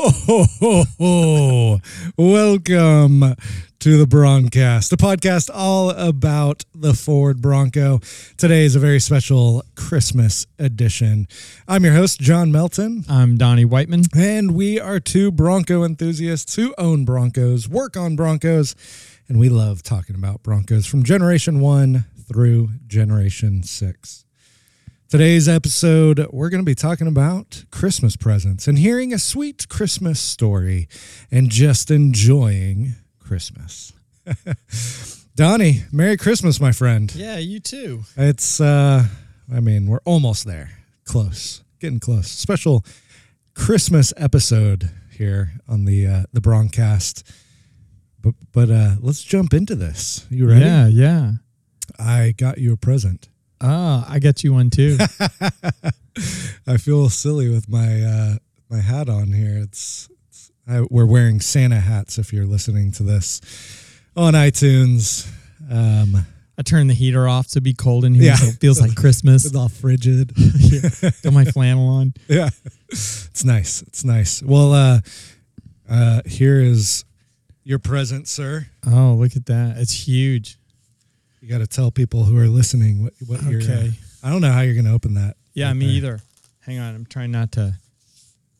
[0.00, 1.80] ho, ho, ho.
[2.16, 3.34] Welcome
[3.80, 7.98] to the Broncast, a podcast all about the Ford Bronco.
[8.36, 11.26] Today is a very special Christmas edition.
[11.66, 14.04] I'm your host, Jon Melton, I'm Donnie Whiteman.
[14.16, 18.76] and we are two Bronco enthusiasts who own Broncos, work on Broncos,
[19.28, 24.24] and we love talking about Broncos from generation one through generation six.
[25.10, 30.20] Today's episode, we're going to be talking about Christmas presents and hearing a sweet Christmas
[30.20, 30.86] story
[31.30, 33.94] and just enjoying Christmas.
[35.34, 37.10] Donnie, Merry Christmas, my friend.
[37.14, 38.02] Yeah, you too.
[38.18, 39.04] It's, uh,
[39.50, 40.72] I mean, we're almost there.
[41.04, 42.30] Close, getting close.
[42.30, 42.84] Special
[43.54, 47.26] Christmas episode here on the uh, the Broncast.
[48.20, 50.26] But but uh, let's jump into this.
[50.28, 50.66] You ready?
[50.66, 51.30] Yeah, yeah.
[51.98, 53.30] I got you a present.
[53.60, 54.98] Ah, I got you one too.
[56.66, 58.34] I feel silly with my uh,
[58.70, 59.58] my hat on here.
[59.58, 62.18] It's, it's I, we're wearing Santa hats.
[62.18, 63.40] If you're listening to this
[64.16, 65.28] on iTunes,
[65.70, 66.26] um,
[66.58, 68.34] I turned the heater off to be cold in here, Yeah.
[68.36, 69.44] so it feels like Christmas.
[69.44, 70.32] it's all frigid.
[71.22, 72.14] Got my flannel on.
[72.28, 72.50] yeah,
[72.90, 73.82] it's nice.
[73.82, 74.42] It's nice.
[74.42, 75.00] Well, uh,
[75.88, 77.04] uh, here is
[77.64, 78.66] your present, sir.
[78.86, 79.78] Oh, look at that!
[79.78, 80.58] It's huge.
[81.40, 83.62] You got to tell people who are listening what what you're.
[83.62, 83.90] Okay.
[84.22, 85.36] I don't know how you're going to open that.
[85.54, 86.14] Yeah, right me there.
[86.14, 86.20] either.
[86.60, 87.74] Hang on, I'm trying not to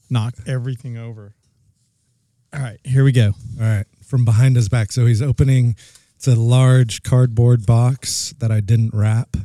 [0.08, 1.34] knock everything over.
[2.54, 3.34] All right, here we go.
[3.60, 4.92] All right, from behind his back.
[4.92, 5.76] So he's opening.
[6.16, 9.36] It's a large cardboard box that I didn't wrap.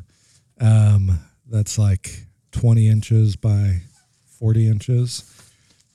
[0.59, 3.81] Um, that's like 20 inches by
[4.40, 5.30] 40 inches.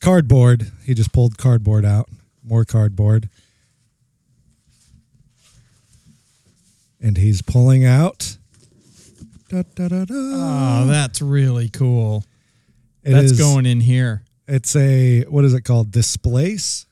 [0.00, 0.70] Cardboard.
[0.84, 2.08] He just pulled cardboard out.
[2.45, 3.28] More cardboard.
[7.01, 8.37] And he's pulling out.
[9.49, 10.15] Da, da, da, da.
[10.15, 12.25] Oh, that's really cool.
[13.03, 14.23] It that's is- going in here.
[14.47, 15.91] It's a what is it called?
[15.91, 16.87] Displace,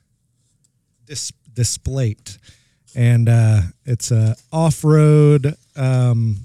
[1.07, 2.37] Dis, Displate,
[2.95, 6.37] and uh, it's a off-road um,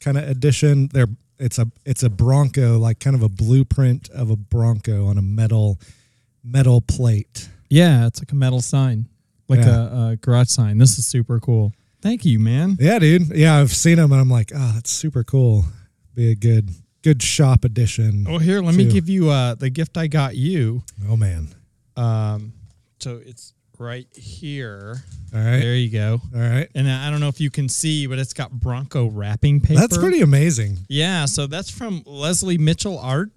[0.00, 0.88] kind of edition.
[0.92, 1.06] There,
[1.38, 5.22] it's a it's a Bronco, like kind of a blueprint of a Bronco on a
[5.22, 5.78] metal
[6.42, 7.48] metal plate.
[7.70, 9.06] Yeah, it's like a metal sign,
[9.48, 10.06] like Yeah.
[10.08, 10.78] a, a garage sign.
[10.78, 11.72] This is super cool.
[12.06, 12.76] Thank you, man.
[12.78, 13.36] Yeah, dude.
[13.36, 15.64] Yeah, I've seen them, and I'm like, oh, that's super cool.
[16.14, 16.70] Be a good
[17.02, 18.26] good shop edition.
[18.28, 20.84] Oh, here, let me give you uh, the gift I got you.
[21.08, 21.48] Oh man.
[21.96, 22.52] Um,
[23.00, 25.02] so it's right here.
[25.34, 25.58] All right.
[25.58, 26.20] There you go.
[26.32, 26.68] All right.
[26.76, 29.80] And I don't know if you can see, but it's got Bronco wrapping paper.
[29.80, 30.78] That's pretty amazing.
[30.88, 31.24] Yeah.
[31.24, 33.30] So that's from Leslie Mitchell Art,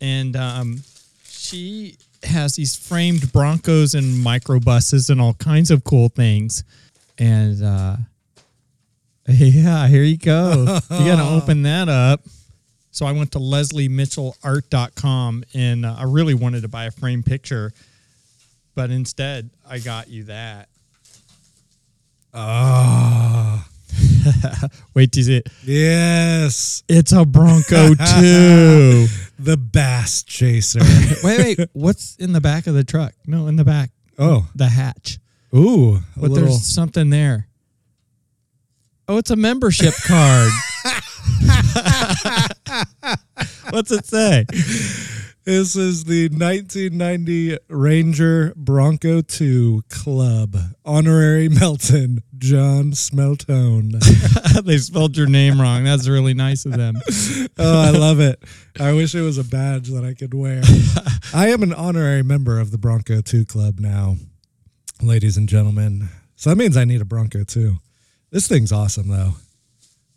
[0.00, 0.82] and um,
[1.22, 6.64] she has these framed Broncos and microbuses and all kinds of cool things.
[7.18, 7.96] And uh,
[9.28, 10.78] yeah, here you go.
[10.90, 12.22] you got to open that up.
[12.90, 17.72] So I went to lesliemitchellart.com and uh, I really wanted to buy a framed picture,
[18.74, 20.68] but instead I got you that.
[22.34, 23.68] Ah.
[24.94, 25.48] Wait is it.
[25.64, 26.82] Yes.
[26.88, 29.06] It's a Bronco too.
[29.38, 30.80] The Bass Chaser.
[31.24, 31.68] wait, wait.
[31.72, 33.14] What's in the back of the truck?
[33.26, 33.90] No, in the back.
[34.18, 34.46] oh.
[34.54, 35.18] The hatch.
[35.54, 36.00] Ooh.
[36.16, 36.48] But little.
[36.48, 37.48] there's something there.
[39.06, 40.50] Oh, it's a membership card.
[43.70, 44.44] What's it say?
[45.44, 50.58] This is the 1990 Ranger Bronco 2 Club.
[50.84, 53.98] Honorary Melton, John Smeltone.
[54.64, 55.84] they spelled your name wrong.
[55.84, 56.96] That's really nice of them.
[57.58, 58.42] oh, I love it.
[58.78, 60.60] I wish it was a badge that I could wear.
[61.32, 64.16] I am an honorary member of the Bronco 2 Club now,
[65.02, 66.08] ladies and gentlemen.
[66.36, 67.76] So that means I need a Bronco too.
[68.30, 69.32] This thing's awesome though.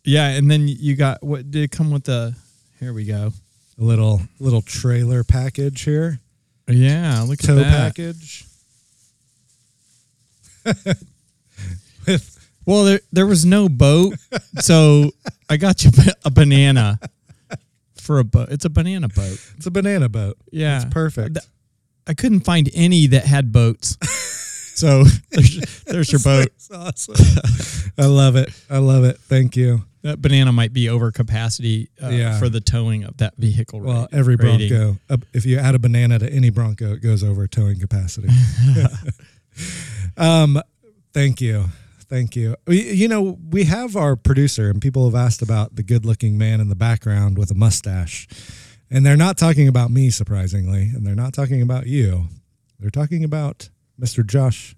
[0.04, 2.36] Yeah, and then you got what did it come with the
[2.80, 3.32] here we go.
[3.80, 6.20] A little little trailer package here.
[6.68, 7.96] Yeah, look Tow at that.
[7.96, 8.46] package.
[12.08, 14.14] With Well, there there was no boat,
[14.60, 15.12] so
[15.50, 15.92] I got you
[16.24, 17.00] a banana
[17.96, 18.50] for a boat.
[18.52, 19.40] It's a banana boat.
[19.58, 20.38] it's a banana boat.
[20.52, 21.40] Yeah, It's perfect.
[22.08, 23.98] I couldn't find any that had boats.
[24.82, 26.48] So there's, there's your boat.
[26.48, 27.16] It's awesome.
[28.00, 28.50] I love it.
[28.68, 29.20] I love it.
[29.20, 29.84] Thank you.
[30.02, 32.40] That banana might be over capacity uh, Yeah.
[32.40, 33.80] for the towing of that vehicle.
[33.82, 34.36] Well, rate- every.
[34.38, 38.30] Bronco, uh, if you add a banana to any Bronco, it goes over towing capacity.
[40.18, 40.60] um,
[41.14, 41.66] thank you.
[42.10, 42.56] Thank you.
[42.66, 46.40] We, you know, we have our producer, and people have asked about the good looking
[46.40, 48.28] man in the background with a mustache.
[48.90, 52.26] And they're not talking about me, surprisingly, and they're not talking about you.
[52.80, 53.70] They're talking about
[54.02, 54.26] Mr.
[54.26, 54.76] Josh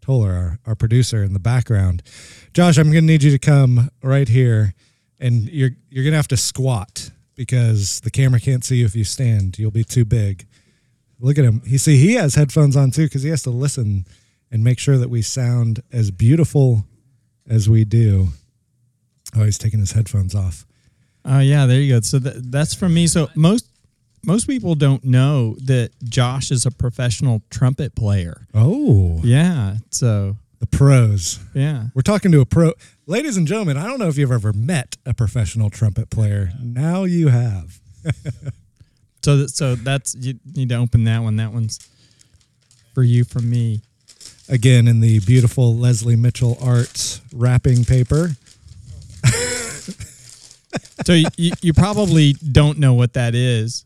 [0.00, 2.02] Toller, our, our producer in the background.
[2.54, 4.74] Josh, I'm going to need you to come right here,
[5.18, 8.94] and you're you're going to have to squat because the camera can't see you if
[8.94, 9.58] you stand.
[9.58, 10.46] You'll be too big.
[11.18, 11.62] Look at him.
[11.66, 14.06] He see he has headphones on too because he has to listen
[14.50, 16.84] and make sure that we sound as beautiful
[17.48, 18.28] as we do.
[19.34, 20.66] Oh, he's taking his headphones off.
[21.24, 22.00] Oh yeah, there you go.
[22.00, 23.06] So th- that's from me.
[23.06, 23.66] So most
[24.24, 28.46] most people don't know that Josh is a professional trumpet player.
[28.54, 29.76] Oh, Yeah.
[29.90, 31.40] So the pros.
[31.54, 31.86] yeah.
[31.94, 32.72] We're talking to a pro.
[33.06, 36.50] Ladies and gentlemen, I don't know if you've ever met a professional trumpet player.
[36.62, 37.80] Now you have.
[39.24, 41.36] So that, so that's you need to open that one.
[41.36, 41.78] That one's
[42.92, 43.82] for you from me.
[44.48, 48.30] Again, in the beautiful Leslie Mitchell Arts wrapping paper.
[51.06, 53.84] So you, you, you probably don't know what that is,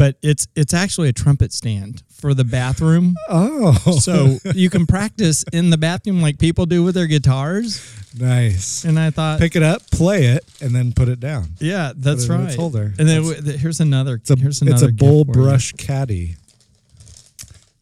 [0.00, 3.14] but it's it's actually a trumpet stand for the bathroom.
[3.28, 7.82] Oh, So you can practice in the bathroom like people do with their guitars.
[8.18, 8.84] nice.
[8.84, 11.48] And I thought, Pick it up, play it, and then put it down.
[11.60, 12.46] yeah, that's right.
[12.46, 12.94] its holder.
[12.98, 14.14] And then That's- here's another.
[14.14, 15.44] It's a, here's it's a bull for you.
[15.44, 16.36] brush caddy.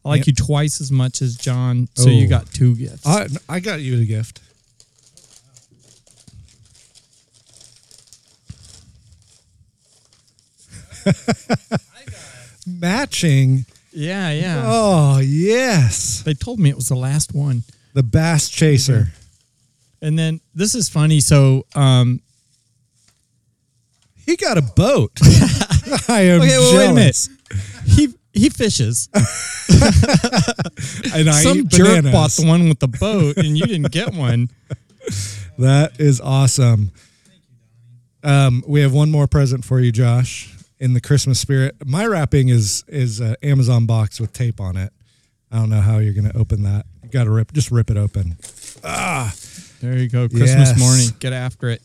[0.03, 0.27] I like Yep.
[0.27, 2.29] you twice as much as John, so you Oh.
[2.29, 3.07] got two gifts.
[3.07, 4.41] I, I got you a gift.
[12.79, 13.65] Matching.
[13.91, 14.63] yeah, yeah.
[14.65, 16.21] Oh, yes.
[16.23, 17.63] They told me it was the last one.
[17.93, 19.09] The Bass Chaser.
[20.01, 21.19] And then this is funny.
[21.19, 22.21] So, um,
[24.25, 25.11] He got a boat.
[26.07, 27.15] I am okay, well, wait a minute.
[27.15, 27.29] jealous.
[27.85, 29.09] He he fishes.
[31.13, 32.11] And I Some eat jerk bananas.
[32.11, 34.49] bought the one with the boat, and you didn't get one.
[35.57, 36.91] That is awesome.
[38.23, 41.75] Um, we have one more present for you, Josh, in the Christmas spirit.
[41.85, 44.93] My wrapping is is an Amazon box with tape on it.
[45.51, 46.85] I don't know how you're going to open that.
[47.03, 48.37] You got to rip, just rip it open.
[48.83, 49.33] Ah,
[49.81, 50.29] there you go.
[50.29, 50.79] Christmas Yes.
[50.79, 51.07] morning.
[51.19, 51.81] Get after it.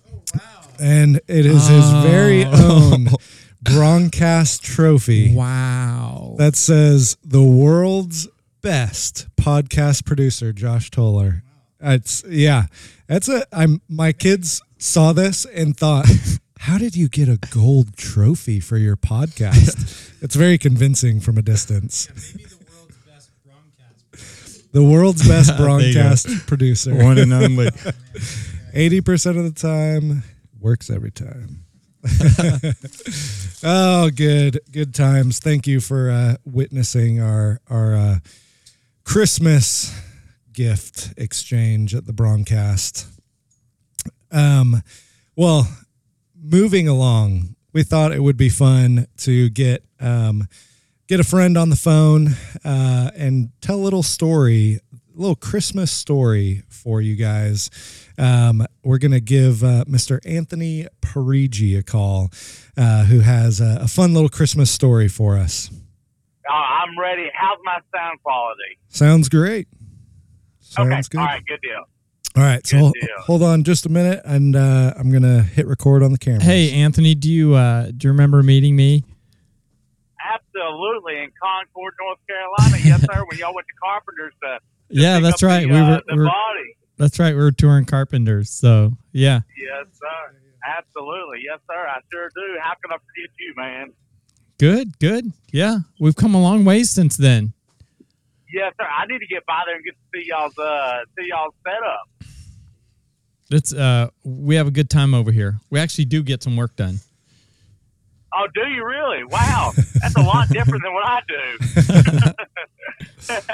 [0.78, 2.92] And it is his very Oh.
[2.92, 3.08] own
[3.62, 6.34] Broncast trophy Wow.
[6.38, 8.28] that says the world's
[8.60, 11.42] best podcast producer, Josh Toller.
[11.80, 12.66] It's yeah.
[13.06, 16.06] That's a I'm my kids saw this and thought,
[16.64, 20.10] how did you get a gold trophy for your podcast?
[20.22, 22.08] it's very convincing from a distance.
[22.34, 24.72] Maybe the world's best broadcast.
[24.72, 26.00] The world's best There you go.
[26.00, 26.94] broadcast producer.
[26.94, 27.68] one and only.
[28.72, 30.22] Eighty percent of the time
[30.58, 31.66] works every time.
[33.62, 35.40] oh, good, good times.
[35.40, 38.18] Thank you for uh, witnessing our our uh,
[39.04, 39.94] Christmas
[40.50, 43.06] gift exchange at the Broncast.
[44.32, 44.82] Um,
[45.36, 45.68] well,
[46.44, 50.46] moving along, we thought it would be fun to get um,
[51.08, 52.28] get a friend on the phone
[52.64, 57.70] uh, and tell a little story, a little Christmas story for you guys.
[58.18, 60.20] Um, we're going to give uh, Mr.
[60.24, 62.30] Anthony Parigi a call,
[62.76, 65.70] uh, who has a, a fun little Christmas story for us.
[66.48, 67.30] Uh, I'm ready.
[67.34, 68.78] How's my sound quality?
[68.88, 69.66] Sounds great.
[70.60, 71.02] Sounds okay.
[71.10, 71.18] good.
[71.18, 71.42] All right.
[71.46, 71.84] Good deal.
[72.36, 73.08] All right, so Good deal.
[73.20, 76.42] hold on just a minute, and uh, I'm gonna hit record on the camera.
[76.42, 79.04] Hey, Anthony, do you uh, do you remember meeting me?
[80.32, 81.18] Absolutely.
[81.22, 82.78] In Concord, North Carolina.
[82.84, 83.24] yes, sir.
[83.28, 84.58] When y'all went to Carpenters to
[84.88, 85.66] Yeah, that's right.
[85.66, 86.76] The, we uh, were, the we were body.
[86.96, 87.34] that's right.
[87.34, 88.50] We were touring Carpenters.
[88.50, 89.40] So yeah.
[89.56, 90.36] Yes, sir.
[90.78, 91.38] Absolutely.
[91.44, 91.86] Yes, sir.
[91.86, 92.58] I sure do.
[92.62, 93.92] How can I forget you, man?
[94.58, 95.32] Good, good.
[95.52, 97.52] Yeah, we've come a long ways since then.
[98.52, 98.86] Yes, sir.
[98.86, 102.08] I need to get by there and get to see y'all's uh see y'all's setup.
[103.50, 105.58] It's uh, we have a good time over here.
[105.70, 107.00] We actually do get some work done.
[108.36, 109.22] Oh, do you really?
[109.24, 112.34] Wow, that's a lot different than what I do.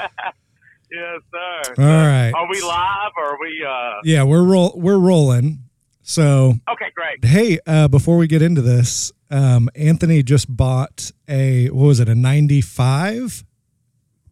[0.91, 1.73] yes, sir.
[1.77, 2.31] All right.
[2.35, 3.65] Are we live or are we?
[3.67, 5.59] uh Yeah, we're roll we're rolling.
[6.03, 7.23] So Okay, great.
[7.23, 12.09] hey, uh, before we get into this, um, Anthony just bought a what was it,
[12.09, 13.43] a '95 It's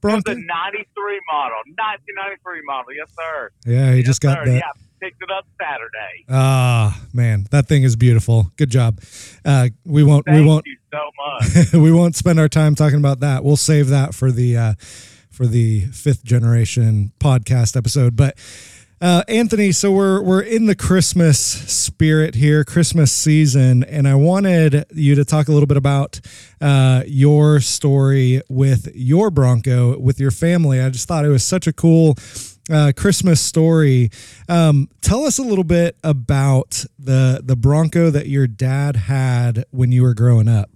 [0.01, 0.31] Bronco?
[0.31, 2.93] a '93 model, 1993 model.
[2.95, 3.51] Yes, sir.
[3.65, 4.45] Yeah, he yes, just got sir.
[4.45, 4.55] that.
[4.55, 6.25] Yeah, picked it up Saturday.
[6.29, 8.51] Ah, man, that thing is beautiful.
[8.57, 9.01] Good job.
[9.45, 10.99] Uh, we won't Thank we won't you so
[11.73, 11.73] much.
[11.73, 13.43] we won't spend our time talking about that.
[13.43, 14.73] We'll save that for the uh,
[15.31, 18.15] for the fifth generation podcast episode.
[18.15, 18.37] But
[19.01, 24.85] uh, Anthony, so we're we're in the Christmas spirit here, Christmas season, and I wanted
[24.93, 26.19] you to talk a little bit about
[26.59, 30.81] uh, your story with your Bronco with your family.
[30.81, 32.15] I just thought it was such a cool.
[32.69, 34.11] Uh, Christmas story.
[34.47, 39.91] Um, tell us a little bit about the the Bronco that your dad had when
[39.91, 40.69] you were growing up.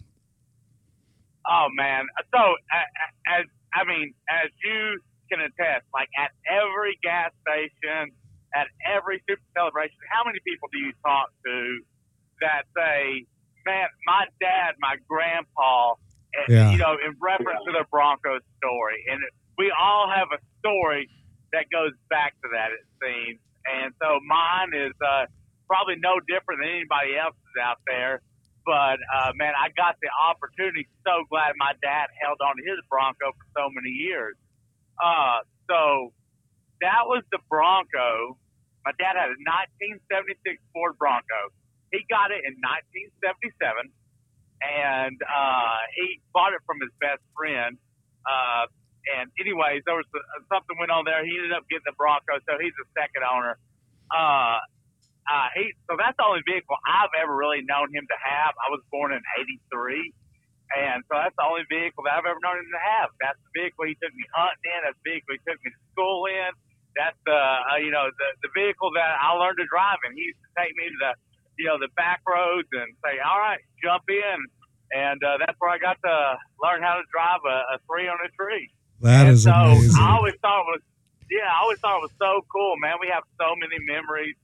[1.45, 2.05] Oh man!
[2.33, 3.45] So uh, as
[3.75, 8.09] I mean, as you can attest, like at every gas station,
[8.55, 11.81] at every super celebration, how many people do you talk to
[12.41, 13.25] that say,
[13.65, 15.93] "Man, my dad, my grandpa,
[16.33, 16.71] and, Yeah.
[16.71, 19.03] you know, in reference to the Broncos story.
[19.11, 19.21] And
[19.57, 21.09] we all have a story
[21.53, 23.39] that goes back to that, it seems.
[23.63, 25.29] And so mine is uh,
[25.69, 28.19] probably no different than anybody else's out there.
[28.65, 30.87] But uh, man, I got the opportunity.
[31.05, 34.35] So glad my dad held on to his Bronco for so many years.
[34.99, 36.11] Uh, so
[36.81, 38.35] that was the Bronco.
[38.83, 39.39] My dad had a
[40.03, 41.51] 1976 Ford Bronco.
[41.91, 42.57] He got it in
[43.23, 43.91] 1977,
[44.63, 47.77] and uh, he bought it from his best friend.
[48.25, 48.67] Uh,
[49.19, 51.19] and anyways, there was uh, something went on there.
[51.27, 53.59] He ended up getting the Bronco, so he's the second owner.
[54.07, 54.63] Uh,
[55.27, 58.55] uh, he so that's the only vehicle I've ever really known him to have.
[58.59, 60.11] I was born in '83,
[60.75, 63.07] and so that's the only vehicle that I've ever known him to have.
[63.23, 64.79] That's the vehicle he took me hunting in.
[64.83, 66.51] That's the vehicle he took me to school in.
[66.95, 70.15] That's the uh, you know the the vehicle that I learned to drive in.
[70.15, 71.11] He used to take me to the
[71.59, 74.37] you know the back roads and say, "All right, jump in,"
[74.91, 76.15] and uh, that's where I got to
[76.59, 78.67] learn how to drive a, a three on a tree.
[79.03, 80.01] That And is so amazing.
[80.01, 80.83] I always thought it was,
[81.29, 82.95] yeah, I always thought it was so cool, man.
[83.01, 84.35] We have so many memories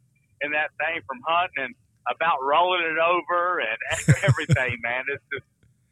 [0.41, 1.75] in that thing from hunting and
[2.11, 3.77] about rolling it over and
[4.27, 5.03] everything, man.
[5.07, 5.47] It's just,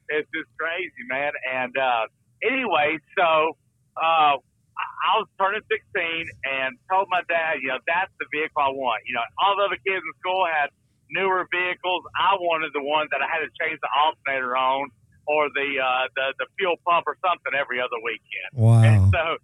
[0.09, 1.31] it's just crazy, man.
[1.47, 2.11] And uh,
[2.43, 3.55] anyway, so
[3.95, 8.59] uh, I I was turning 16 and told my dad, you know, that's the vehicle
[8.61, 9.03] I want.
[9.07, 10.69] You know, all the other kids in school had
[11.09, 12.03] newer vehicles.
[12.19, 14.91] I wanted the one that I had to change the alternator on
[15.27, 18.49] or the uh, the the fuel pump or something every other weekend.
[18.53, 18.81] wow.
[18.83, 19.37] And so,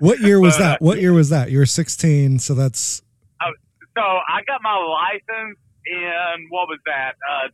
[0.00, 0.82] What year was uh, that?
[0.82, 1.50] What year was that?
[1.50, 3.02] You were 16, so that's
[3.96, 7.14] so I got my license in what was that?
[7.24, 7.48] Uh,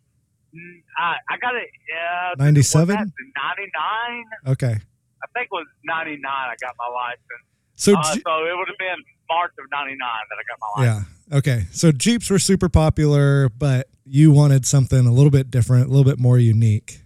[0.99, 1.69] I, I got it.
[1.89, 2.95] Uh, 97?
[2.95, 4.25] Ninety nine.
[4.49, 4.75] okay.
[5.23, 6.51] I think it was ninety nine.
[6.51, 7.47] I got my license.
[7.75, 8.99] So Uh, so it would have been
[9.31, 11.09] March of ninety nine that I got my license.
[11.31, 11.39] yeah.
[11.39, 11.67] Okay.
[11.71, 16.05] So Jeeps were super popular, but you wanted something a little bit different, a little
[16.05, 17.02] bit more unique.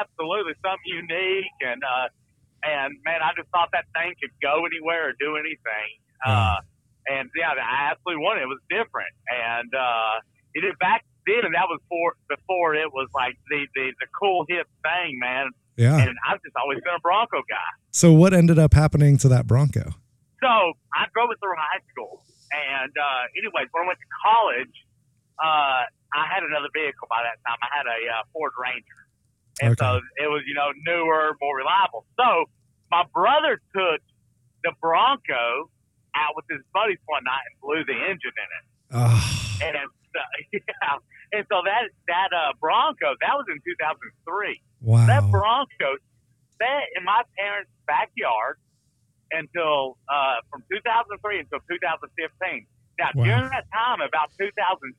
[0.00, 2.08] Absolutely, something unique, and uh,
[2.64, 5.90] and man, I just thought that thing could go anywhere or do anything.
[6.24, 6.56] Uh,
[7.06, 8.48] and yeah, I absolutely wanted it.
[8.48, 10.24] It was different, and uh,
[10.54, 14.08] it is back then, and that was for before it was like the the, the
[14.18, 15.50] cool hip thing, man.
[15.76, 15.98] Yeah.
[15.98, 17.70] And I've just always been a Bronco guy.
[17.90, 19.90] So what ended up happening to that Bronco?
[20.38, 20.52] So
[20.94, 22.22] I drove it through high school,
[22.52, 24.74] and uh, anyways, when I went to college,
[25.40, 25.82] uh,
[26.14, 27.58] I had another vehicle by that time.
[27.60, 29.03] I had a uh, Ford Ranger,
[29.62, 32.04] and so it was you know newer, more reliable.
[32.18, 32.46] So
[32.90, 34.00] my brother took
[34.62, 35.70] the Bronco
[36.14, 40.20] out with his buddies one night and blew the engine in it, Ah, and uh,
[40.52, 40.98] yeah,
[41.32, 44.60] and so that that uh, Bronco that was in 2003.
[44.82, 45.06] wow.
[45.06, 45.98] That Bronco
[46.58, 48.58] sat in my parents' backyard
[49.32, 52.66] until uh, from 2003 until 2015.
[52.98, 53.24] Now, Wow.
[53.24, 54.94] during that time, about 2012,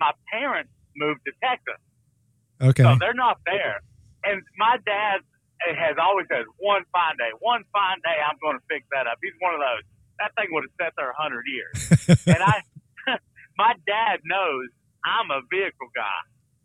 [0.00, 1.78] my parents moved to Texas,
[2.60, 2.82] Okay.
[2.82, 3.80] so they're not there.
[4.24, 5.20] And my dad
[5.60, 9.18] has always said, "One fine day, one fine day, I'm going to fix that up."
[9.22, 9.84] He's one of those.
[10.18, 11.76] That thing would have sat there a hundred years.
[12.26, 12.62] and I,
[13.58, 14.70] my dad knows
[15.04, 16.20] I'm a vehicle guy,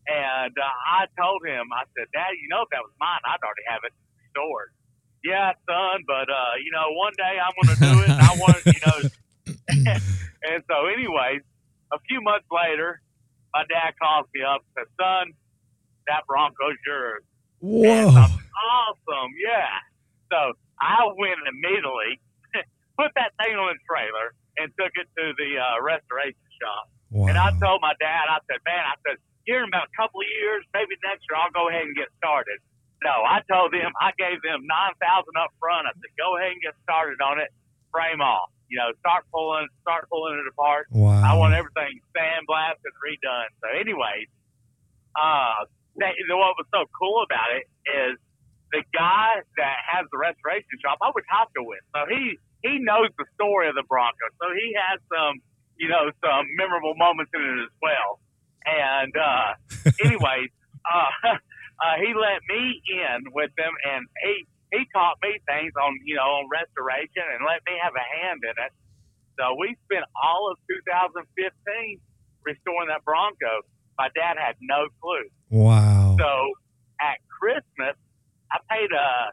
[0.10, 3.44] and uh, I told him, I said, Dad, you know, if that was mine, I'd
[3.46, 3.94] already have it
[4.32, 4.74] stored.
[5.22, 8.10] Yeah, son, but uh, you know, one day I'm going to do it.
[8.10, 9.00] And I want, to, you know.
[10.50, 11.44] and so, anyways,
[11.92, 13.02] a few months later,
[13.54, 15.26] my dad calls me up and says, "Son,
[16.10, 17.24] that Bronco's yours."
[17.62, 18.10] Whoa.
[18.10, 19.84] Awesome, yeah.
[20.32, 22.20] So I went immediately,
[23.00, 26.92] put that thing on the trailer, and took it to the uh, restoration shop.
[27.12, 27.28] Wow.
[27.32, 30.22] And I told my dad, I said, man, I said, here in about a couple
[30.22, 32.62] of years, maybe next year, I'll go ahead and get started.
[33.02, 35.88] No, I told them, I gave them nine thousand up front.
[35.88, 37.48] I said, go ahead and get started on it,
[37.96, 38.52] frame off.
[38.68, 40.92] You know, start pulling it apart.
[40.92, 41.18] wow.
[41.26, 43.50] I want everything sandblasted, redone.
[43.64, 44.30] So, anyways,
[45.18, 45.66] uh,
[45.98, 48.20] that, what was so cool about it is
[48.72, 51.82] the guy that has the restoration shop I went to high school with.
[51.96, 54.34] So he he knows the story of the Broncos.
[54.40, 55.44] So he has some
[55.78, 58.24] you know some memorable moments in it as well.
[58.66, 59.50] And uh,
[60.06, 60.52] anyways,
[60.88, 61.12] uh,
[61.84, 66.16] uh, he let me in with them, and he he taught me things on you
[66.16, 68.74] know on restoration and let me have a hand in it.
[69.40, 71.24] So we spent all of 2015
[72.44, 73.64] restoring that Bronco.
[73.98, 75.28] My dad had no clue.
[75.50, 76.16] Wow.
[76.20, 76.30] So
[77.00, 77.96] at Christmas,
[78.52, 79.32] I paid a,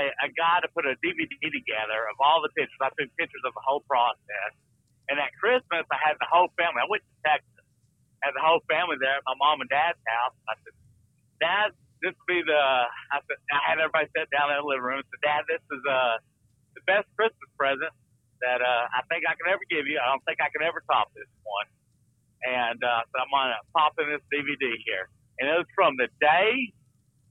[0.00, 2.80] a a guy to put a DVD together of all the pictures.
[2.80, 4.52] I took pictures of the whole process.
[5.12, 6.80] And at Christmas, I had the whole family.
[6.80, 7.66] I went to Texas,
[8.22, 10.36] had the whole family there at my mom and dad's house.
[10.46, 10.74] I said,
[11.42, 11.68] Dad,
[12.00, 12.62] this will be the.
[13.12, 15.02] I said, I had everybody sit down in the living room.
[15.02, 16.16] I said, Dad, this is uh
[16.78, 17.92] the best Christmas present
[18.40, 20.00] that uh, I think I can ever give you.
[20.00, 21.68] I don't think I can ever top this one.
[22.40, 26.08] And uh, so I'm gonna pop in this DVD here, and it was from the
[26.24, 26.72] day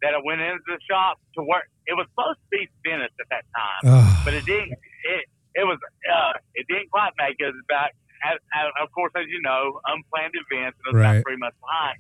[0.02, 1.68] that I went into the shop to work.
[1.88, 4.08] it was supposed to be finished at that time, Ugh.
[4.26, 4.72] but it didn't.
[4.72, 5.26] It
[5.56, 7.50] it was uh, it didn't quite make it.
[7.50, 7.90] It was about,
[8.24, 11.18] as, as, of course, as you know, unplanned events, and it was Right.
[11.20, 11.98] about three months behind.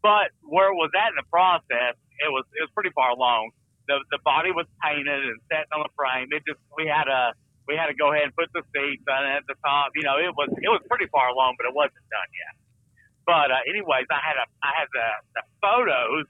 [0.00, 3.50] But where it was at in the process, it was it was pretty far along.
[3.90, 6.28] The the body was painted and set on the frame.
[6.30, 7.34] It just we had a
[7.66, 9.92] we had to go ahead and put the seats on at the top.
[9.98, 12.54] You know, it was it was pretty far along, but it wasn't done yet.
[13.26, 16.24] But uh, anyways, I had a I had the, the photos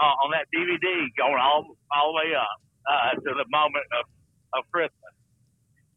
[0.00, 2.56] uh, on that DVD going all all the way up
[2.88, 4.04] uh, to the moment of,
[4.58, 5.14] of Christmas.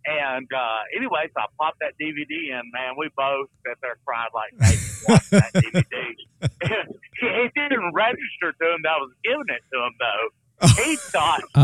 [0.05, 2.95] And uh, anyway, so I popped that DVD in, man.
[2.99, 5.95] We both sat there cried like babies watching that DVD.
[7.23, 10.25] it didn't register to him that I was giving it to him, though.
[10.83, 11.63] He thought, Oh,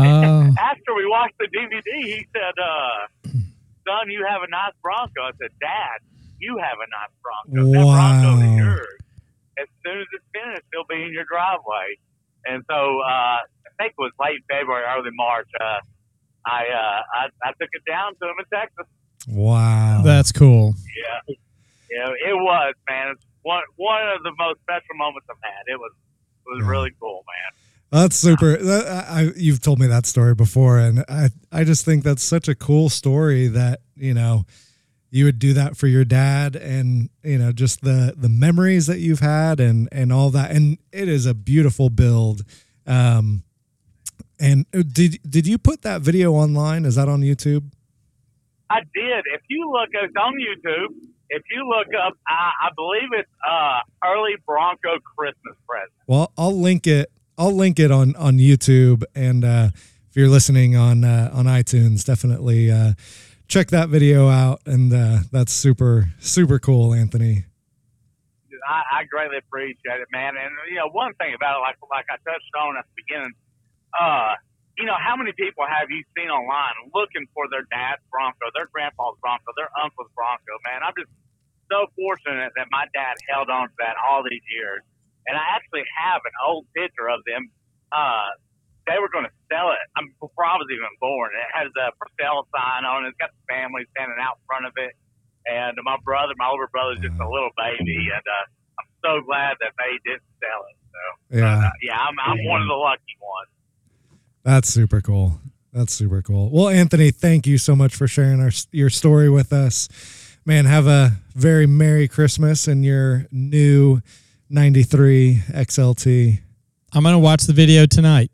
[0.58, 3.28] after we watched the DVD, he said, uh,
[3.84, 5.20] son, you have a nice Bronco.
[5.20, 6.00] I said, Dad,
[6.40, 7.60] you have a nice Bronco.
[7.72, 8.40] That Bronco Wow.
[8.40, 8.96] is yours.
[9.60, 12.00] As soon as it's finished, it'll be in your driveway.
[12.46, 15.48] And so uh, I think it was late February, early March.
[15.60, 15.80] Uh,
[16.46, 18.86] I, uh, I I took it down to him in Texas.
[19.28, 20.02] Wow.
[20.04, 20.74] that's cool.
[21.28, 21.34] Yeah,
[21.90, 23.08] yeah, it was man.
[23.12, 25.62] It's one one of the most special moments I've had.
[25.72, 25.92] It was
[26.46, 26.70] it was Yeah.
[26.70, 27.60] really cool, man.
[28.02, 28.56] That's super.
[28.56, 32.22] That, I, I- you've told me that story before, and I, I just think that's
[32.22, 34.44] such a cool story that you know
[35.10, 39.00] you would do that for your dad, and you know just the the memories that
[39.00, 42.42] you've had, and and all that, and it is a beautiful build.
[42.86, 43.42] Um,
[44.38, 46.84] and uh, did did you put that video online?
[46.84, 47.70] Is that on YouTube?
[48.70, 49.24] I did.
[49.34, 50.94] If you look, it's on YouTube.
[51.28, 55.92] If you look up, I, I believe it's uh, early Bronco Christmas present.
[56.06, 57.10] Well, I'll link it.
[57.36, 59.68] I'll link it on on YouTube, and uh,
[60.08, 62.92] if you're listening on uh, on iTunes, definitely uh,
[63.50, 64.62] check that video out.
[64.64, 67.44] And uh, that's super super cool, Anthony.
[68.62, 70.38] I, I greatly appreciate it, man.
[70.38, 73.34] And you know, one thing about it, like like I touched on at the beginning,
[73.98, 74.38] uh,
[74.78, 78.70] you know, how many people have you seen online looking for their dad's Bronco, their
[78.70, 80.54] grandpa's Bronco, their uncle's Bronco?
[80.70, 81.10] Man, I'm just
[81.68, 84.82] so fortunate that my dad held on to that all these years.
[85.26, 87.50] And I actually have an old picture of them.
[87.92, 88.30] Uh,
[88.90, 89.78] they were going to sell it
[90.18, 91.30] before I was even born.
[91.38, 93.14] It has a for sale sign on it.
[93.14, 94.92] It's got the family standing out in front of it.
[95.46, 98.10] And my brother, my older brother's just a little baby.
[98.10, 98.44] And uh,
[98.82, 100.76] I'm so glad that they didn't sell it.
[100.90, 103.48] So, Yeah, uh, yeah, I'm, I'm one of the lucky ones.
[104.42, 105.38] that's super cool.
[105.72, 106.50] That's super cool.
[106.50, 109.88] Well, Anthony, thank you so much for sharing our your story with us.
[110.44, 114.00] Man, have a very merry Christmas in your new
[114.48, 116.40] '93 XLT.
[116.92, 118.32] I'm gonna watch the video tonight.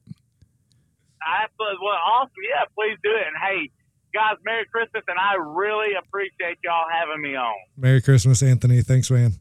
[1.26, 1.78] Absolutely.
[1.82, 2.42] Well, awesome.
[2.48, 3.26] Yeah, please do it.
[3.26, 3.70] And hey,
[4.14, 5.02] guys, Merry Christmas.
[5.08, 7.54] And I really appreciate y'all having me on.
[7.76, 8.82] Merry Christmas, Anthony.
[8.82, 9.32] Thanks, man.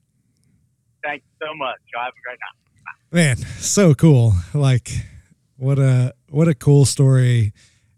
[1.03, 1.77] Thank you so much.
[1.93, 3.11] Y'all have a great night.
[3.11, 4.89] man so cool like
[5.57, 7.53] what a what a cool story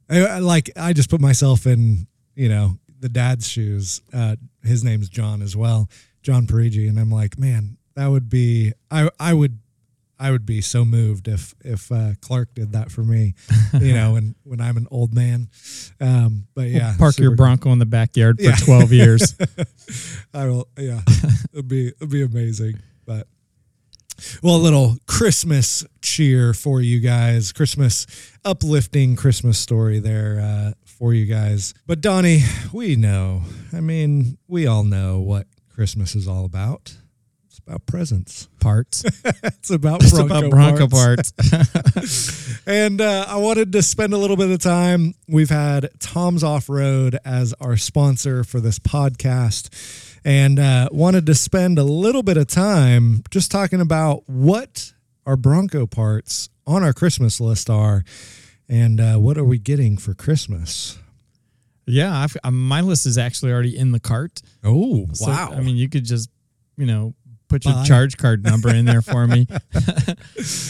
[0.09, 4.83] I, I- like i just put myself in you know the dad's shoes uh his
[4.83, 5.89] name's john as well
[6.21, 9.57] john parigi and i'm like man that would be i i would
[10.19, 13.33] i would be so moved if if uh clark did that for me
[13.79, 15.47] you know when when i'm an old man
[16.01, 18.55] um but yeah Park your Bronco in the backyard for Yeah.
[18.55, 19.35] 12 years.
[20.33, 20.67] I will.
[20.77, 21.01] Yeah,
[21.53, 22.79] it'd be it'd be amazing.
[23.05, 23.27] But
[24.41, 27.51] well, a little Christmas cheer for you guys.
[27.51, 28.07] Christmas
[28.43, 31.73] uplifting Christmas story there uh, for you guys.
[31.85, 32.41] But Donnie,
[32.73, 33.43] we know.
[33.73, 36.95] I mean, we all know what Christmas is all about.
[37.57, 38.47] It's about presents.
[38.59, 39.03] Parts.
[39.43, 41.31] It's about It's Bronco, about Bronco parts.
[41.31, 42.59] parts.
[42.67, 45.15] And uh, I wanted to spend a little bit of time.
[45.27, 49.69] We've had Tom's Off Road as our sponsor for this podcast,
[50.25, 54.91] and uh, wanted to spend a little bit of time just talking about what
[55.25, 58.03] our Bronco parts on our Christmas list are,
[58.67, 60.97] and uh, what are we getting for Christmas.
[61.85, 64.41] yeah, I've, uh, my list is actually already in the cart.
[64.63, 66.29] Oh So, I mean, you could just,
[66.75, 67.13] you know,
[67.47, 69.47] put your charge card number in there for me.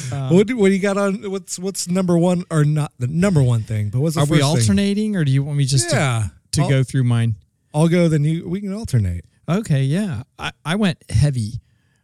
[0.10, 1.30] Uh, what, do- what do you got on?
[1.30, 3.90] What's what's number one or not the number one thing?
[3.90, 4.60] But what's the Are we first thing?
[4.62, 7.36] alternating, or do you want me just Yeah, to, to I'll, go through mine?
[7.74, 8.08] I'll go.
[8.08, 9.26] Then you we can alternate.
[9.50, 11.60] Okay, yeah, I, I went heavy.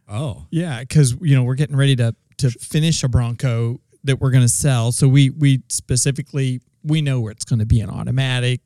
[0.08, 4.30] Oh, Yeah, because you know we're getting ready to to finish a Bronco that we're
[4.30, 4.92] going to sell.
[4.92, 8.60] So we we specifically we know where it's going to be an automatic.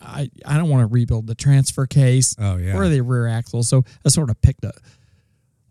[0.00, 2.76] I I don't want to rebuild the transfer case oh yeah.
[2.76, 3.62] or the rear axle.
[3.62, 4.72] So I sort of picked a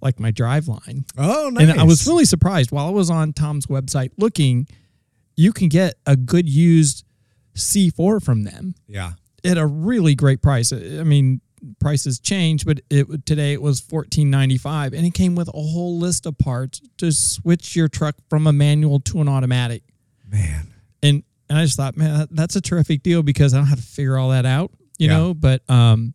[0.04, 1.06] like my drive line.
[1.18, 1.70] Oh, nice.
[1.70, 4.68] And I was really surprised while I was on Tom's website looking,
[5.36, 7.06] you can get a good used
[7.56, 9.14] C4 from them yeah.
[9.44, 10.72] at a really great price.
[10.72, 11.42] I mean,
[11.80, 15.52] prices change, but it today it was fourteen ninety five, and it came with a
[15.54, 19.84] whole list of parts to switch your truck from a manual to an automatic.
[20.30, 20.74] Man.
[21.02, 23.86] And and I just thought, man, that's a terrific deal because I don't have to
[23.86, 25.18] figure all that out, you Yeah.
[25.18, 25.34] know.
[25.34, 26.14] But um,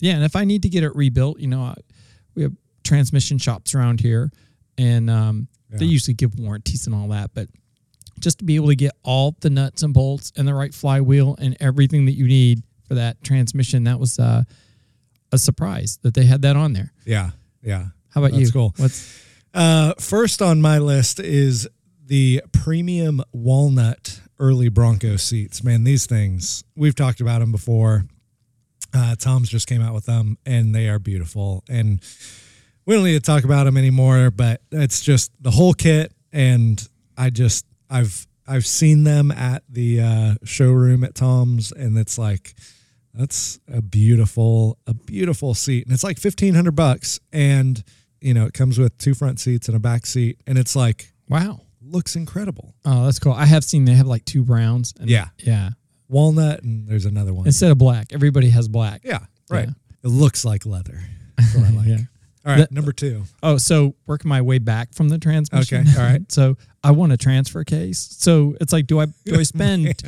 [0.00, 1.74] yeah, and if I need to get it rebuilt, you know, I,
[2.34, 2.52] we have
[2.86, 4.30] transmission shops around here,
[4.78, 7.48] and um, they usually give warranties and all that, but
[8.18, 11.36] just to be able to get all the nuts and bolts and the right flywheel
[11.38, 14.42] and everything that you need for that transmission, that was uh,
[15.32, 16.92] a surprise that they had that on there.
[17.04, 17.32] Yeah.
[17.62, 17.86] Yeah.
[18.10, 18.52] How about That's you?
[18.52, 18.74] cool.
[18.78, 19.22] What's
[19.52, 21.68] Uh, first on my list is
[22.06, 25.62] the premium walnut early Bronco seats.
[25.64, 28.06] Man, these things, we've talked about them before.
[28.94, 31.64] Uh, Tom's just came out with them and they are beautiful.
[31.68, 32.00] And
[32.86, 36.12] we don't need to talk about them anymore, but it's just the whole kit.
[36.32, 42.16] And I just, I've, I've seen them at the uh, showroom at Tom's and it's
[42.18, 42.54] like,
[43.12, 45.84] that's a beautiful, a beautiful seat.
[45.86, 47.18] And it's like 1500 bucks.
[47.32, 47.82] And,
[48.20, 50.40] you know, it comes with two front seats and a back seat.
[50.46, 51.60] And it's like, wow?
[51.80, 52.74] looks incredible.
[52.84, 53.32] Oh, that's cool.
[53.32, 54.92] I have seen they have like two browns.
[55.00, 55.28] And Yeah.
[55.38, 55.70] yeah.
[56.08, 57.46] Walnut and there's another one.
[57.46, 59.00] Instead of black, everybody has black.
[59.04, 59.20] yeah.
[59.50, 59.66] Right.
[59.68, 59.74] Yeah.
[60.04, 61.00] It looks like leather.
[61.36, 61.86] That's what I like.
[61.86, 61.96] Yeah.
[62.46, 62.58] All right.
[62.60, 63.24] That- number two.
[63.42, 65.86] Oh, so working my way back from the transmission.
[65.88, 66.22] Okay, all right.
[66.32, 67.98] So I want a transfer case.
[68.18, 70.02] So it's like, do I do I spend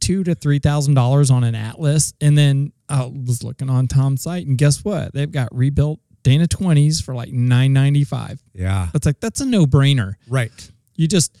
[0.00, 2.14] two to three thousand dollars on an Atlas?
[2.20, 5.12] And then I was looking on Tom's site, and guess what?
[5.12, 8.40] They've got rebuilt Dana twenties for like nine ninety five.
[8.54, 8.88] Yeah.
[8.94, 10.14] It's like that's a no brainer.
[10.28, 10.52] Right.
[10.94, 11.36] You just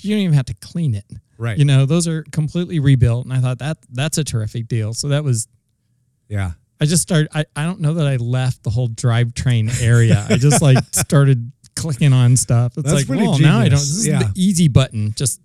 [0.00, 1.04] you don't even have to clean it.
[1.36, 1.58] Right.
[1.58, 4.94] You know, those are completely rebuilt, and I thought that that's a terrific deal.
[4.94, 5.46] So that was
[6.28, 6.52] yeah.
[6.80, 7.28] I just started.
[7.34, 10.26] I, I don't know that I left the whole drivetrain area.
[10.28, 12.76] I just like started clicking on stuff.
[12.76, 13.78] It's That's like, well, now I don't.
[13.78, 13.88] genius.
[13.88, 14.18] This is Yeah.
[14.20, 15.12] the easy button.
[15.16, 15.40] Just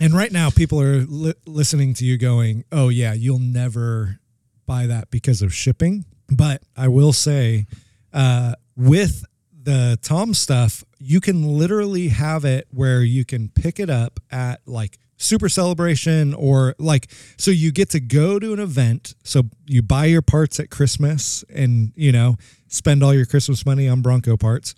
[0.00, 4.18] And right now, people are li- listening to you going, "Oh yeah, you'll never
[4.66, 7.66] buy that because of shipping." But I will say,
[8.12, 9.24] uh, with
[9.62, 14.60] the Tom stuff, you can literally have it where you can pick it up at
[14.66, 19.14] like Super Celebration or like so you get to go to an event.
[19.22, 22.36] So you buy your parts at Christmas and you know
[22.68, 24.74] spend all your Christmas money on Bronco parts.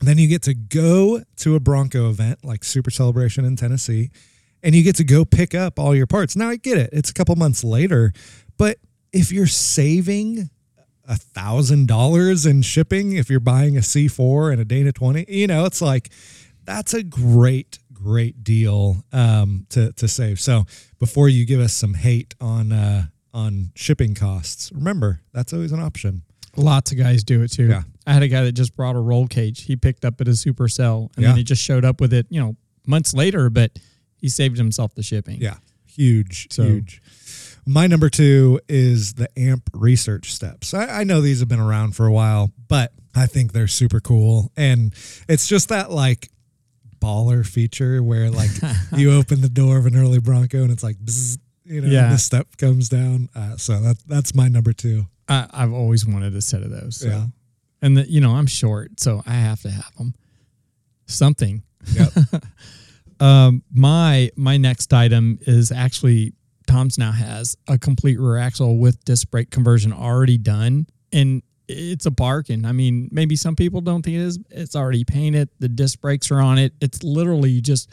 [0.00, 4.10] Then you get to go to a Bronco event like Super Celebration in Tennessee,
[4.62, 6.36] and you get to go pick up all your parts.
[6.36, 8.12] Now I get it; it's a couple months later,
[8.56, 8.78] but
[9.12, 10.50] if you're saving
[11.06, 15.48] a thousand dollars in shipping, if you're buying a C4 and a Dana 20, you
[15.48, 16.08] know, it's like
[16.64, 20.40] that's a great, great deal um, to to save.
[20.40, 20.64] So
[20.98, 25.80] before you give us some hate on uh, on shipping costs, remember that's always an
[25.80, 26.22] option.
[26.56, 27.68] lots of guys do it too.
[27.68, 27.82] Yeah.
[28.06, 29.62] I had a guy that just brought a roll cage.
[29.64, 31.28] He picked up at a supercell, and Yeah.
[31.28, 32.26] then he just showed up with it.
[32.30, 33.78] You know, months later, but
[34.16, 35.40] he saved himself the shipping.
[35.40, 37.00] Yeah, huge, So- huge.
[37.66, 40.72] My number two is the AMP research steps.
[40.74, 44.00] I, I know these have been around for a while, but I think they're super
[44.00, 44.50] cool.
[44.56, 44.92] And
[45.28, 46.30] it's just that like
[47.00, 48.50] baller feature where like
[48.96, 52.10] you open the door of an early Bronco and it's like, bzz, you know, Yeah.
[52.10, 53.28] the step comes down.
[53.34, 55.06] Uh, so that that's my number two.
[55.28, 56.96] I, I've always wanted a set of those.
[56.96, 57.08] So.
[57.08, 57.24] Yeah.
[57.82, 60.14] And the, you know, I'm short, so I have to have them.
[61.06, 61.62] Something.
[61.92, 62.12] Yep.
[63.20, 66.32] Um, my my next item is actually
[66.66, 72.06] Tom's now has a complete rear axle with disc brake conversion already done, and it's
[72.06, 72.64] a bargain.
[72.64, 74.38] I mean, maybe some people don't think it is.
[74.50, 75.48] It's already painted.
[75.58, 76.72] The disc brakes are on it.
[76.80, 77.90] It's literally you just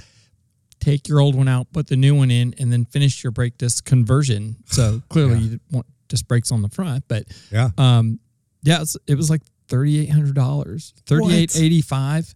[0.79, 3.57] take your old one out, put the new one in, and then finish your brake
[3.57, 4.55] disc conversion.
[4.65, 5.49] So clearly, Yeah.
[5.51, 7.69] you want disc brakes on the front, but yeah.
[7.77, 8.19] um,
[8.63, 12.33] yeah, it was like thirty eight hundred dollars, thirty eight eighty five,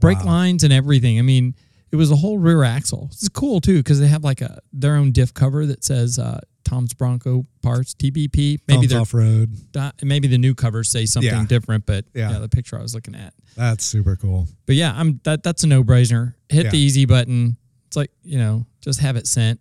[0.00, 0.26] brake Wow.
[0.26, 1.18] lines and everything.
[1.18, 1.54] I mean,
[1.92, 3.08] it was a whole rear axle.
[3.12, 6.40] It's cool too because they have like a their own diff cover that says uh,
[6.68, 8.58] Tom's Bronco parts TBP.
[8.68, 9.56] Maybe Tom's they're off road.
[10.02, 11.46] maybe the new covers say something Yeah.
[11.46, 12.32] different, but Yeah.
[12.32, 12.38] yeah.
[12.38, 13.32] the picture I was looking at.
[13.56, 14.48] That's super cool.
[14.66, 16.34] But yeah, I'm that that's a no brainer.
[16.48, 17.56] Hit the easy button.
[17.86, 19.60] It's like you know, just have it sent.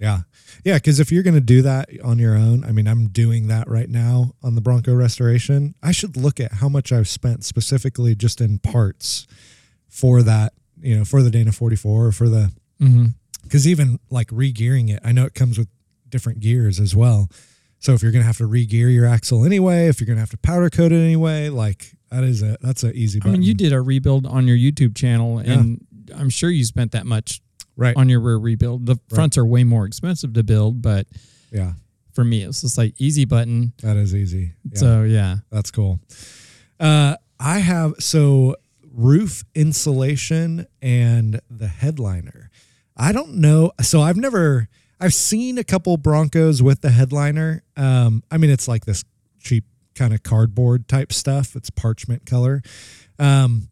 [0.00, 0.20] Yeah.
[0.64, 0.74] Yeah.
[0.74, 3.68] Because if you're going to do that on your own, I mean, I'm doing that
[3.68, 5.74] right now on the Bronco restoration.
[5.82, 9.26] I should look at how much I've spent specifically just in parts
[9.88, 13.06] for that, you know, for the Dana 44 or for the, Mm-hmm.
[13.42, 15.66] because even like re gearing it, I know it comes with
[16.10, 17.28] different gears as well.
[17.80, 20.16] So if you're going to have to re gear your axle anyway, if you're going
[20.16, 23.20] to have to powder coat it anyway, like that is a, that's an easy I
[23.20, 23.32] button.
[23.34, 25.52] mean, you did a rebuild on your YouTube channel, Yeah.
[25.52, 27.40] and I'm sure you spent that much
[27.76, 27.96] Right.
[27.96, 28.86] on your rear rebuild.
[28.86, 31.06] The fronts are way more expensive to build, but
[31.52, 31.74] Yeah.
[32.12, 33.72] for me, it's just like easy button.
[33.82, 34.54] That is easy.
[34.72, 34.78] Yeah.
[34.80, 36.00] So yeah, That's cool.
[36.80, 38.56] Uh, I have so
[38.92, 42.50] roof insulation and the headliner.
[42.96, 43.70] I don't know.
[43.80, 44.68] So I've never.
[45.00, 47.62] I've seen a couple Broncos with the headliner.
[47.76, 49.04] Um, I mean, it's like this
[49.38, 51.54] cheap kind of cardboard type stuff.
[51.56, 52.62] It's parchment color.
[53.18, 53.68] Um,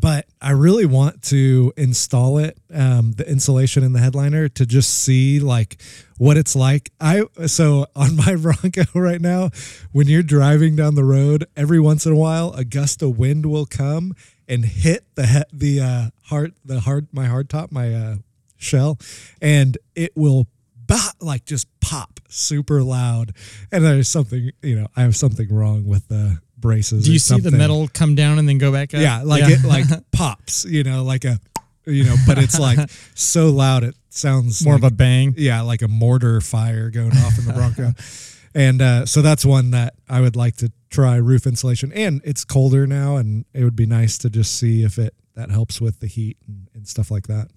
[0.00, 4.90] but I really want to install it, um, the insulation in the headliner to just
[4.90, 5.80] see like
[6.18, 6.90] what it's like.
[7.00, 9.50] I so on my Bronco right now,
[9.92, 13.46] when you're driving down the road, every once in a while, a gust of wind
[13.46, 14.14] will come
[14.48, 18.16] and hit the he- the uh, hard the hard my hard top my uh,
[18.64, 18.98] shell,
[19.40, 20.46] and it will
[20.86, 23.32] bah, like just pop super loud.
[23.70, 27.04] And there's something you know I have something wrong with the braces.
[27.04, 29.00] Do you see the metal come down and then go back up?
[29.00, 31.38] Yeah, like it like pops, you know, like a
[31.86, 35.34] you know, but it's like so loud it sounds more like, of a bang.
[35.36, 37.92] yeah, like a mortar fire going off in the Bronco.
[38.54, 41.92] and uh, so that's one that I would like to try roof insulation.
[41.92, 45.50] And it's colder now, and it would be nice to just see if it that
[45.50, 47.48] helps with the heat and, and stuff like that.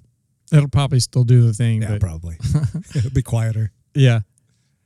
[0.51, 1.81] It'll probably still do the thing.
[1.81, 2.38] Yeah, but probably.
[2.95, 3.71] It'll be quieter.
[3.93, 4.21] Yeah.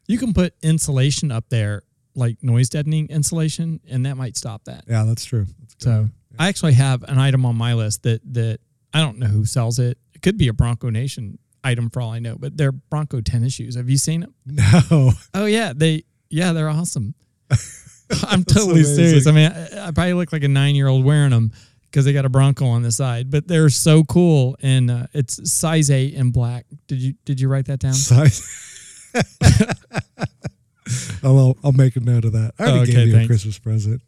[0.07, 1.83] You can put insulation up there,
[2.15, 4.83] like noise deadening insulation, and that might stop that.
[4.87, 5.45] Yeah, that's true.
[5.59, 5.75] That's.
[5.83, 8.59] So I actually have an item on my list that that
[8.93, 9.97] I don't know who sells it.
[10.13, 13.53] It could be a Bronco Nation item for all I know, but they're Bronco tennis
[13.53, 13.75] shoes.
[13.75, 14.33] Have you seen them?
[14.45, 17.13] no, Oh yeah, they yeah they're awesome.
[18.27, 18.95] I'm totally amazing.
[18.95, 19.27] serious.
[19.27, 21.51] I mean, I, I probably look like a nine year old wearing them
[21.91, 25.51] because they got a Bronco on the side, but they're so cool and uh, it's
[25.51, 26.65] size eight in black.
[26.87, 27.93] Did you did you write that down?
[27.93, 28.41] size.
[31.23, 32.53] oh, well, I'll make a note of that.
[32.59, 33.27] I already Oh, okay, gave you a.
[33.27, 34.01] Christmas present.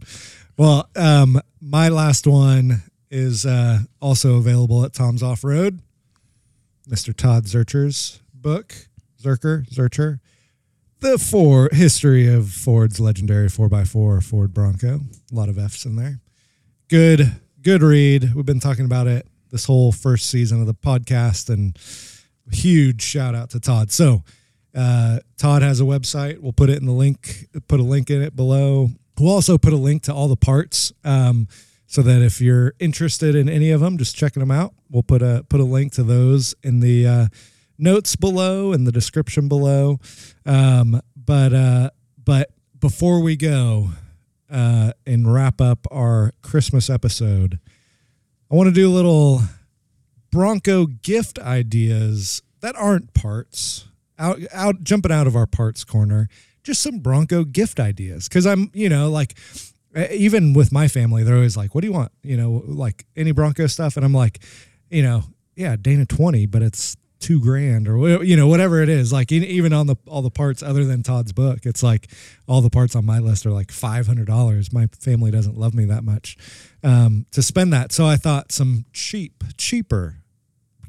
[0.58, 5.80] Well, um, my last one is uh, also available at Tom's Off Road.
[6.90, 7.16] Mr.
[7.16, 8.74] Todd Zuercher's book,
[9.22, 10.20] Zerker, Zuercher,
[11.00, 15.00] the four history of Ford's legendary 4x4 Ford Bronco.
[15.32, 16.20] A lot of F's in there.
[16.90, 17.32] Good,
[17.64, 18.34] good read.
[18.36, 21.78] We've been talking about it this whole first season of the podcast, and
[22.52, 23.90] huge shout out to Todd.
[23.90, 24.24] So,
[24.76, 26.40] uh, Todd has a website.
[26.40, 28.90] We'll put it in the link, put a link in it below.
[29.18, 30.92] We'll also put a link to all the parts.
[31.06, 31.48] Um,
[31.88, 34.74] so that if you're interested in any of them, just checking them out.
[34.90, 37.28] We'll put a put a link to those in the uh,
[37.78, 40.00] notes below and the description below.
[40.46, 42.50] Um, but uh, but
[42.80, 43.92] before we go
[44.54, 47.60] uh, and wrap up our Christmas episode,
[48.52, 49.42] I want to do little
[50.32, 53.88] Bronco gift ideas that aren't parts.
[54.20, 56.30] Out out jumping out of our parts corner,
[56.64, 59.36] just some Bronco gift ideas cuz I'm, you know, like
[60.12, 63.32] even with my family, they're always like, "What do you want?" You know, like any
[63.32, 64.44] Bronco stuff, and I'm like,
[64.90, 65.24] you know,
[65.56, 69.14] yeah, Dana twenty, but it's two grand or you know whatever it is.
[69.14, 72.12] Like even on the all the parts other than Todd's book, it's like
[72.48, 74.74] all the parts on my list are like five hundred dollars.
[74.74, 76.38] My family doesn't love me that much
[76.84, 80.18] um, to spend that, so I thought some cheap, cheaper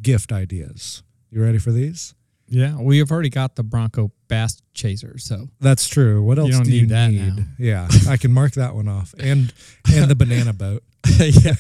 [0.02, 1.02] gift ideas.
[1.30, 2.14] You ready for these?
[2.54, 6.22] Yeah, we have already got the Bronco Bass Chaser, so That's true.
[6.22, 7.36] What else don't do you need that need?
[7.36, 7.42] now.
[7.58, 9.52] Yeah, I can mark that one off, and
[9.92, 10.82] and the banana boat.
[11.18, 11.54] yeah,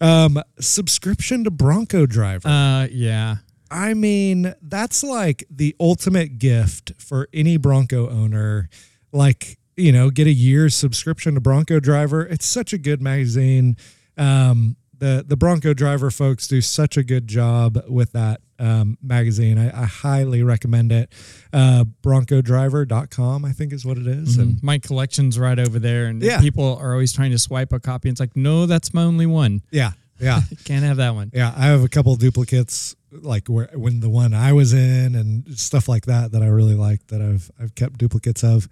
[0.00, 2.48] um, subscription to Bronco Driver.
[2.48, 3.36] uh, yeah,
[3.70, 8.68] I mean, that's like the ultimate gift for any Bronco owner.
[9.12, 12.24] Like, you know, get a year's subscription to Bronco Driver.
[12.26, 13.76] It's such a good magazine.
[14.16, 19.58] Um, the the Bronco Driver folks do such a good job with that um, magazine.
[19.58, 21.12] I, I highly recommend it.
[21.52, 24.38] Uh, BroncoDriver.com, I think is what it is.
[24.38, 24.62] And Mhm.
[24.62, 26.40] my collection's right over there, and Yeah.
[26.40, 28.08] people are always trying to swipe a copy.
[28.08, 29.62] And it's like, no, that's my only one.
[29.70, 30.40] yeah, yeah.
[30.64, 31.30] Can't have that one.
[31.34, 35.58] Yeah, I have a couple duplicates, like where when the one I was in and
[35.58, 38.68] stuff like that that I really like that I've I've kept duplicates of.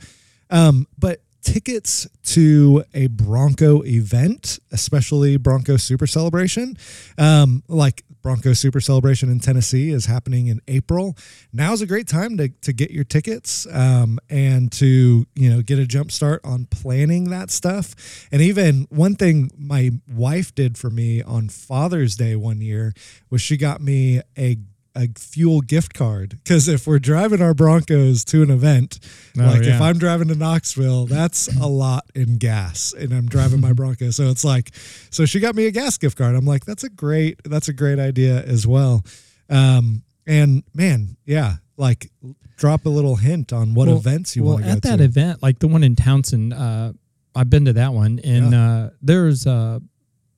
[0.50, 6.76] Um, but tickets to a Bronco event, especially Bronco Super Celebration,
[7.18, 11.14] um, like Bronco Super Celebration in Tennessee is happening in April.
[11.52, 15.78] Now's a great time to to get your tickets um, and to you know get
[15.78, 18.26] a jump start on planning that stuff.
[18.32, 22.94] And even one thing my wife did for me on Father's Day one year
[23.28, 24.56] was she got me a
[24.96, 28.98] a fuel gift card because if we're driving our Broncos to an event,
[29.38, 29.80] Oh, like if.
[29.80, 34.10] I'm driving to Knoxville, that's a lot in gas, and I'm driving my Bronco.
[34.10, 34.70] So it's like,
[35.10, 36.36] so she got me a gas gift card.
[36.36, 39.02] I'm like, that's a great, that's a great idea as well.
[39.50, 42.10] Um, and man, yeah, like
[42.56, 45.00] drop a little hint on what Well- events you well, want to go at that
[45.00, 46.92] event, like the one in Townsend, uh,
[47.34, 49.80] I've been to that one, and uh, there's uh,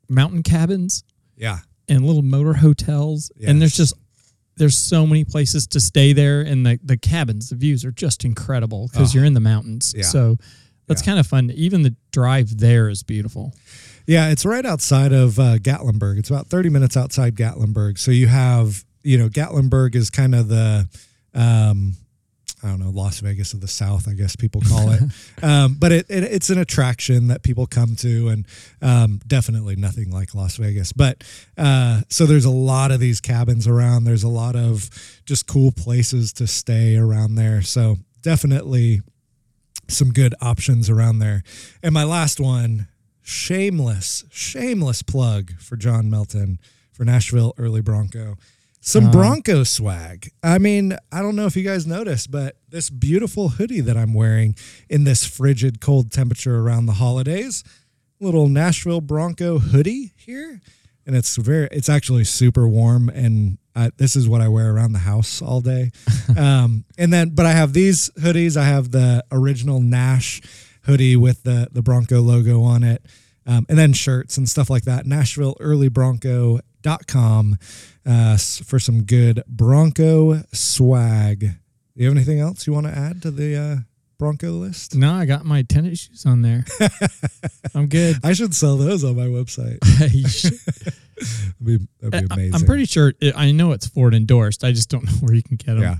[0.08, 1.04] mountain cabins
[1.36, 1.58] yeah,
[1.90, 3.92] and little motor hotels, and there's just
[4.56, 8.24] there's so many places to stay there, and the the cabins, the views are just
[8.24, 9.14] incredible because Oh.
[9.18, 9.94] you're in the mountains.
[9.96, 10.04] Yeah.
[10.04, 10.38] So
[10.86, 11.06] that's Yeah.
[11.06, 11.50] kind of fun.
[11.50, 13.54] Even the drive there is beautiful.
[14.06, 16.18] Yeah, it's right outside of uh, Gatlinburg.
[16.18, 17.98] It's about 30 minutes outside Gatlinburg.
[17.98, 20.88] So you have, you know, Gatlinburg is kind of the,
[21.34, 21.96] um,
[22.66, 25.02] I don't know Las Vegas of the South, I guess people call it.
[25.42, 28.46] um, but it, it it's an attraction that people come to, and
[28.82, 30.92] um, definitely nothing like Las Vegas.
[30.92, 31.22] But
[31.56, 34.04] uh, so there's a lot of these cabins around.
[34.04, 34.90] There's a lot of
[35.24, 37.62] just cool places to stay around there.
[37.62, 39.02] So definitely
[39.88, 41.44] some good options around there.
[41.82, 42.88] And my last one,
[43.22, 46.58] shameless, shameless plug for Jon Melton
[46.92, 48.36] for Nashville Early Bronco.
[48.86, 50.30] Some Bronco swag.
[50.44, 54.14] I mean, I don't know if you guys noticed, but this beautiful hoodie that I'm
[54.14, 54.54] wearing
[54.88, 57.64] in this frigid cold temperature around the holidays,
[58.20, 60.60] little Nashville Bronco hoodie here.
[61.04, 63.08] And it's very, it's actually super warm.
[63.08, 65.90] And I, this is what I wear around the house all day.
[66.38, 68.56] um, and then, but I have these hoodies.
[68.56, 70.40] I have the original Nash
[70.84, 73.04] hoodie with the, the Bronco logo on it.
[73.48, 75.06] Um, and then shirts and stuff like that.
[75.06, 77.58] NashvilleEarlyBronco.com
[78.06, 81.40] uh, for some good Bronco swag.
[81.40, 81.48] Do
[81.94, 83.76] you have anything else you want to add to the uh,
[84.18, 84.94] Bronco list?
[84.94, 86.64] No, I got my tennis shoes on there.
[87.74, 88.16] I'm good.
[88.22, 89.78] I should sell those on my website.
[91.16, 92.54] That'd be, that'd be amazing.
[92.54, 93.14] I'm pretty sure.
[93.20, 94.62] It, I know it's Ford endorsed.
[94.62, 95.80] I just don't know where you can get them.
[95.80, 95.96] Yeah.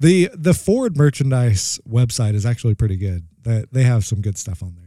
[0.00, 3.26] The the Ford merchandise website is actually pretty good.
[3.42, 4.83] They, they have some good stuff on there.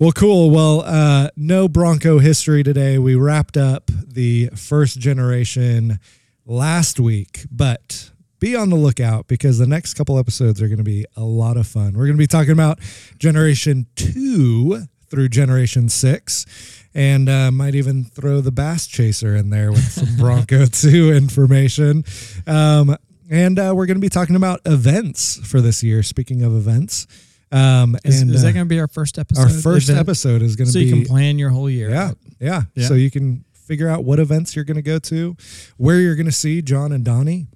[0.00, 0.48] Well, cool.
[0.50, 2.96] Well, uh, no Bronco history today.
[2.96, 6.00] We wrapped up the first generation
[6.46, 10.82] last week, but be on the lookout because the next couple episodes are going to
[10.82, 11.92] be a lot of fun.
[11.92, 12.78] We're going to be talking about
[13.18, 16.46] generation two through generation six
[16.94, 22.04] and uh, might even throw the bass chaser in there with some Bronco 2 information.
[22.46, 22.96] Um,
[23.30, 26.02] and uh, we're going to be talking about events for this year.
[26.02, 27.06] Speaking of events,
[27.52, 29.42] um, Is, and is uh, that going to be our first episode?
[29.42, 30.00] our first event?
[30.06, 31.90] episode is going to So be you can plan your whole year.
[31.90, 32.86] yeah, yeah, Yeah.
[32.86, 35.36] So you can figure out what events you're going to go to,
[35.76, 37.46] where you're going to see Jon and Donnie,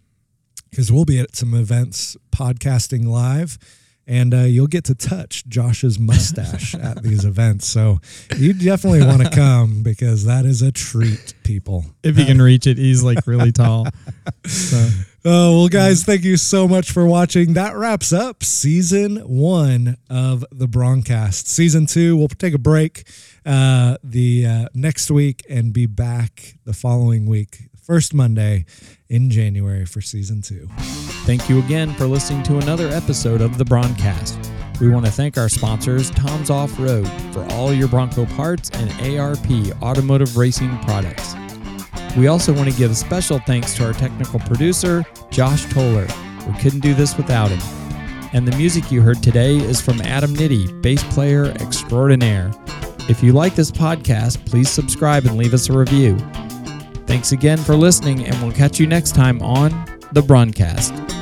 [0.70, 3.58] because we'll be at some events podcasting live.
[4.06, 7.66] And uh, you'll get to touch Josh's mustache at these events.
[7.66, 8.00] So
[8.36, 11.86] you definitely want to come because that is a treat, people.
[12.02, 13.86] If you can reach it, he's like really tall.
[14.46, 14.88] So
[15.26, 17.54] Oh, well, guys, thank you so much for watching.
[17.54, 21.48] That wraps up season one of the Broncast.
[21.48, 23.08] Season two, we'll take a break
[23.46, 28.66] uh, the uh, next week and be back the following week, first Monday
[29.08, 30.68] in January for season two.
[31.24, 34.38] Thank you again for listening to another episode of the Broncast.
[34.78, 38.90] We want to thank our sponsors, Tom's Off Road, for all your Bronco parts and
[39.18, 39.46] ARP
[39.82, 41.34] automotive racing products.
[42.14, 46.06] We also want to give a special thanks to our technical producer, Josh Toller.
[46.46, 47.60] We couldn't do this without him.
[48.34, 52.52] And the music you heard today is from Adam Nitty, bass player extraordinaire.
[53.08, 56.18] If you like this podcast, please subscribe and leave us a review.
[57.06, 59.70] Thanks again for listening, and we'll catch you next time on
[60.12, 61.13] The Broncast.